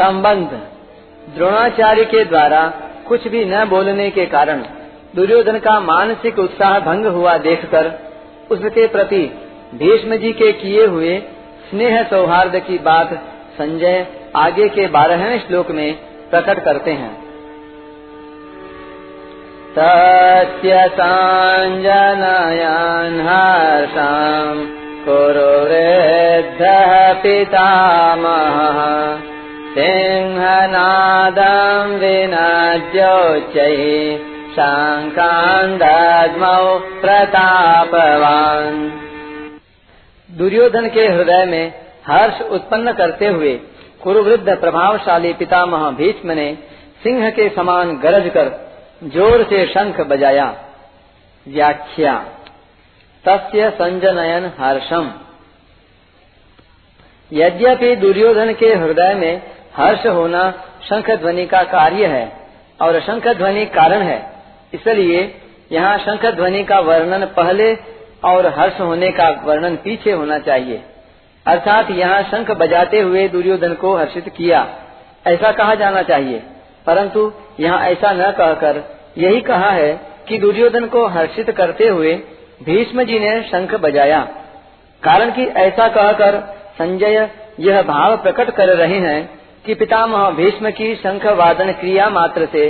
[0.00, 0.60] संबंध।
[1.36, 2.72] द्रोणाचार्य के द्वारा
[3.08, 4.62] कुछ भी न बोलने के कारण
[5.16, 7.92] दुर्योधन का मानसिक उत्साह भंग हुआ देखकर
[8.50, 9.30] उसके प्रति
[9.74, 11.22] भीष्म जी के किए हुए
[11.70, 13.22] स्नेह सौहार्द की बात
[13.58, 14.06] संजय
[14.36, 15.98] आगे के बारहवें श्लोक में
[16.30, 17.28] प्रकट करते हैं।
[19.78, 23.20] तस्य साञ्जनयन्
[25.04, 29.27] कुरु वृद्धः पितामहः।
[29.78, 34.18] सिंहनादम् विनद्योच्चैः
[34.54, 38.90] शङ्कान् दद्मौ प्रतापवान्।
[40.30, 41.74] दुर्योधन के हृदय में
[42.06, 43.60] हर्ष उत्पन्न करते हुए
[44.02, 46.58] कुरुवृद्ध प्रभावशाली पितामह भीष्म ने
[47.02, 48.70] सिंह के समान गरज कर
[49.04, 50.56] ज़ोर से शंख बजाया,
[51.48, 52.26] व्याख्या,
[53.24, 55.12] तस्य संजनयन हर्षम।
[57.32, 60.50] यद्यपि दुर्योधन के हृदय में हर्ष होना
[60.88, 62.32] शंख ध्वनि का कार्य है
[62.82, 64.32] और शंख ध्वनि कारण है।
[64.74, 67.78] इसलिए यहाँ शंख ध्वनि का वर्णन पहले
[68.24, 70.82] और हर्ष होने का वर्णन पीछे होना चाहिए।
[71.46, 74.66] अर्थात यहाँ शंख बजाते हुए दुर्योधन को हर्षित किया।
[75.26, 76.42] ऐसा कहा जाना चाहिए।
[76.86, 78.82] परंतु यहाँ ऐसा न कहकर
[79.18, 82.14] यही कहा है कि दुर्योधन को हर्षित करते हुए
[82.62, 84.20] भीष्म जी ने शंख बजाया।
[85.02, 86.40] कारण कि ऐसा कहकर
[86.78, 92.48] संजय यह भाव प्रकट कर रहे हैं कि पितामह भीष्म की शंख वादन क्रिया मात्र
[92.52, 92.66] से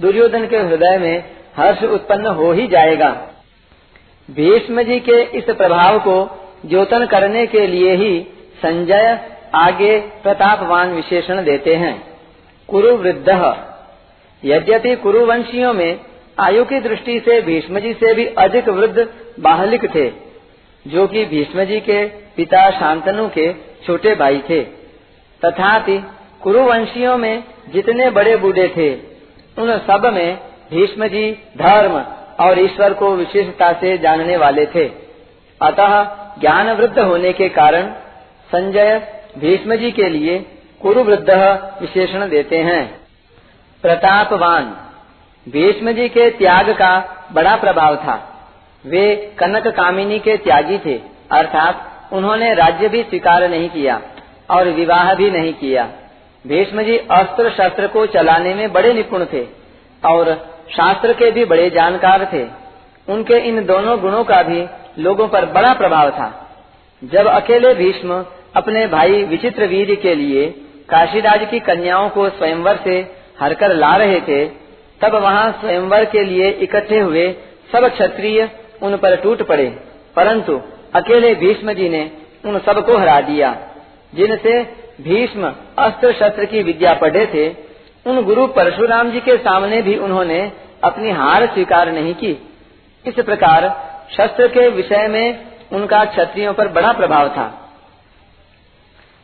[0.00, 1.24] दुर्योधन के हृदय में
[1.56, 3.10] हर्ष उत्पन्न हो ही जाएगा।
[4.28, 6.16] भीष्म जी के इस प्रभाव को
[6.66, 8.20] द्योतन करने के लिए ही
[8.62, 9.18] संजय
[9.54, 11.94] आगे प्रतापवान विशेषण देते हैं।
[12.68, 13.28] कुरु वृद्ध
[14.42, 16.00] यद्यपि कुरुवंशियों में
[16.38, 19.06] आयु की दृष्टि से भीष्म जी से भी अधिक वृद्ध
[19.40, 20.08] बाहलिक थे,
[20.86, 22.04] जो कि भीष्म जी के
[22.36, 23.52] पिता शांतनु के
[23.86, 24.60] छोटे भाई थे।
[25.42, 25.98] तथापि
[26.42, 28.94] कुरुवंशियों में जितने बड़े बूढ़े थे,
[29.62, 30.38] उन सब में
[30.70, 32.00] भीष्म जी धर्म
[32.44, 34.90] और ईश्वर को विशेषता से जानने वाले थे।
[35.62, 36.04] अतः
[36.40, 37.90] ज्ञान वृद्ध होने के कारण
[38.52, 38.98] संजय
[39.38, 40.46] भीष्म जी के लिए
[40.82, 41.30] कुरुवृद्ध
[41.80, 43.00] विशेषण देते हैं।
[43.82, 44.76] प्रतापवान।
[45.48, 48.34] भीष्म जी के त्याग का बड़ा प्रभाव था।
[48.86, 54.00] वे कनक कामिनी के त्यागी थे, अर्थात उन्होंने राज्य भी स्वीकार नहीं किया
[54.50, 55.88] और विवाह भी नहीं किया।
[56.44, 59.42] भीष्म जी अस्त्र शस्त्र को चलाने में बड़े निपुण थे
[60.02, 60.32] और
[60.70, 62.44] शास्त्र के भी बड़े जानकार थे।
[63.08, 64.66] उनके इन दोनों गुणों का भी
[64.98, 66.28] लोगों पर बड़ा प्रभाव था।
[67.02, 68.24] जब अकेले भीष्म
[68.56, 70.46] अपने भाई विचित्र वीर के लिए
[70.88, 72.96] काशीराज की कन्याओं को स्वयंवर से
[73.40, 74.44] हरकर ला रहे थे,
[75.00, 77.30] तब वहाँ स्वयंवर के लिए इकट्ठे हुए
[77.72, 78.48] सब क्षत्रिय
[78.82, 79.66] उन पर टूट पड़े।
[80.16, 80.60] परंतु
[80.94, 82.10] अकेले भीष्म जी ने
[82.44, 83.56] उन सबको हरा दिया,
[84.14, 84.62] जिनसे
[84.98, 87.48] भीष्म अस्त्र शस्त्र की विद्या पढ़े थे,
[88.06, 90.40] उन गुरु परशुराम जी के सामने भी उन्होंने
[90.84, 92.30] अपनी हार स्वीकार नहीं की।
[93.04, 93.68] इस प्रकार
[94.10, 97.46] शस्त्र के विषय में उनका क्षत्रियों पर बड़ा प्रभाव था।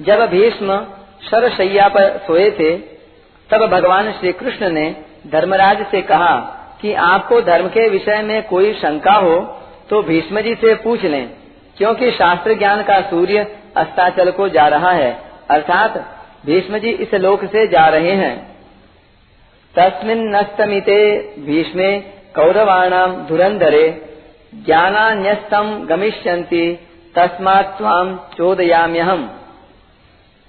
[0.00, 0.78] जब भीष्म
[1.22, 2.76] शरशैया पर सोए थे,
[3.50, 4.94] तब भगवान श्री कृष्ण ने
[5.26, 6.34] धर्मराज से कहा
[6.82, 9.38] कि आपको धर्म के विषय में कोई शंका हो
[9.90, 11.28] तो भीष्म जी से पूछ लें,
[11.76, 13.46] क्योंकि शास्त्र ज्ञान का सूर्य
[13.76, 18.56] अस्ताचल को जा रहा है। अर्थात भीष्म जी इस लोक से जा रहे हैं।
[19.76, 22.00] तस्मिन्नस्तमिते भीष्मे
[22.36, 24.08] कौरवाणाम धुरंधरे,
[24.54, 29.30] ज्ञानान्यस्तम गमिष्यन्ति, तस्मात् स्वाम चोदयाम्यहम।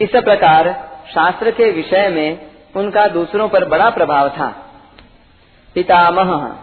[0.00, 4.72] इस प्रकार शास्त्र के विषय में उनका दूसरों पर बड़ा प्रभाव था।
[5.74, 6.56] पितामह,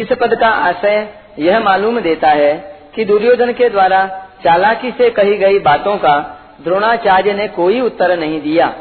[0.00, 5.36] इस पद का आशय यह मालूम देता है कि दुर्योधन के द्वारा चालाकी से कही
[5.36, 8.74] गई बातों का द्रोणाचार्य ने कोई उत्तर नहीं दिया।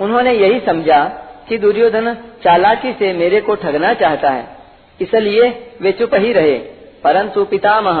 [0.00, 1.04] उन्होंने यही समझा
[1.48, 2.14] कि दुर्योधन
[2.44, 4.46] चालाकी से मेरे को ठगना चाहता है,
[5.00, 5.48] इसलिए
[5.82, 6.58] वे चुप ही रहे।
[7.04, 8.00] परंतु पितामह,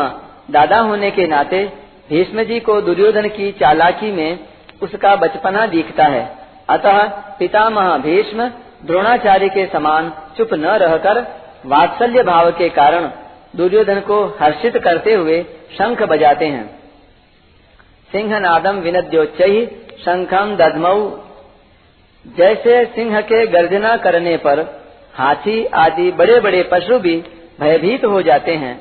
[0.50, 1.64] दादा होने के नाते
[2.10, 4.38] भीष्म जी को दुर्योधन की चालाकी में
[4.82, 6.36] उसका बचपना दिखता है।
[6.68, 7.02] अतः
[7.38, 8.50] पितामह भीष्म
[8.84, 11.24] द्रोणाचार्य के समान चुप न रहकर
[11.66, 13.10] वात्सल्य भाव के कारण
[13.56, 15.42] दुर्योधन को हर्षित करते हुए
[15.78, 16.77] शंख बजाते हैं।
[18.10, 19.40] सिंह नादम विनद्योच्च
[20.00, 21.08] शंखम दधमऊ
[22.24, 24.60] जैसे सिंह के गर्जना करने पर
[25.14, 27.16] हाथी आदि बड़े बड़े पशु भी
[27.60, 28.74] भयभीत हो जाते हैं।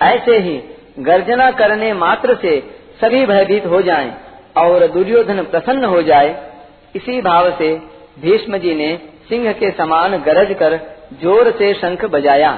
[0.00, 0.56] ऐसे ही
[1.02, 2.58] गर्जना करने मात्र से
[3.00, 4.10] सभी भयभीत हो जाएँ
[4.56, 6.30] और दुर्योधन प्रसन्न हो जाए।
[6.94, 7.74] इसी भाव से
[8.20, 8.96] भीष्म जी ने
[9.28, 10.76] सिंह के समान गरज कर
[11.22, 12.52] ज़ोर से शंख बजाया।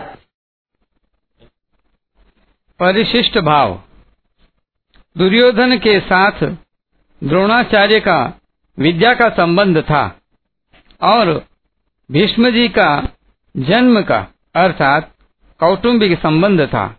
[2.81, 3.79] परिशिष्ट भाव।
[5.19, 6.45] दुर्योधन के साथ
[7.25, 8.41] द्रोणाचार्य का
[8.79, 10.21] विद्या का संबंध था
[11.03, 11.45] और
[12.13, 13.09] भीष्म जी का
[13.57, 15.15] जन्म का, अर्थात
[15.61, 16.97] कौटुंबिक संबंध था।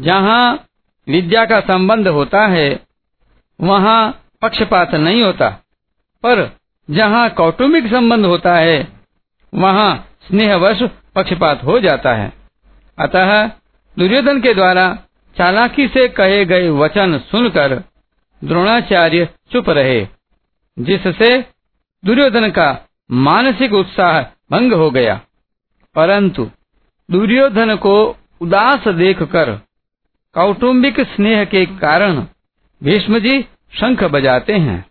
[0.00, 0.66] जहाँ
[1.08, 2.80] विद्या का संबंध होता है,
[3.60, 5.48] वहाँ पक्षपात नहीं होता।
[6.22, 6.56] पर
[6.90, 8.88] जहाँ कौटुंबिक संबंध होता है,
[9.54, 10.82] वहाँ स्नेहवश
[11.14, 12.32] पक्षपात हो जाता है।
[12.98, 13.46] अतः
[13.98, 14.98] दुर्योधन के द्वारा
[15.38, 17.74] चालाकी से कहे गए वचन सुनकर
[18.44, 20.06] द्रोणाचार्य चुप रहे,
[20.78, 21.38] जिससे
[22.04, 25.20] दुर्योधन का मानसिक उत्साह भंग हो गया।
[25.94, 26.50] परंतु
[27.10, 29.50] दुर्योधन को उदास देखकर,
[30.34, 32.26] कौटुंबिक स्नेह के कारण
[32.82, 33.42] भीष्म जी
[33.80, 34.84] शंख बजाते हैं।